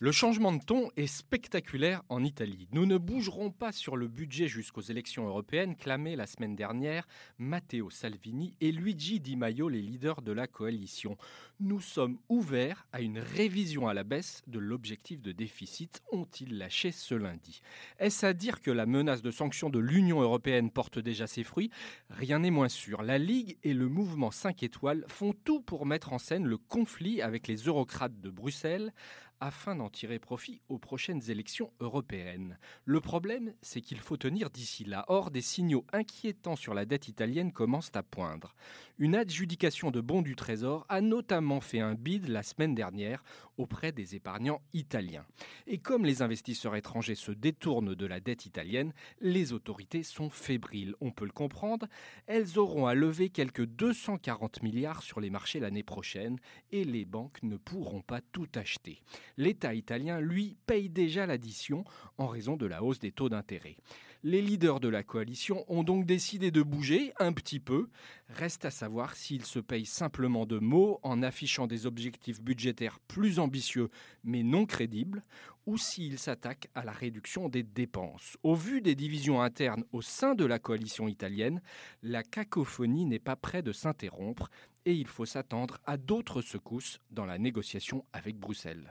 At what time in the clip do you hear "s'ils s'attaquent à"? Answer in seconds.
75.78-76.84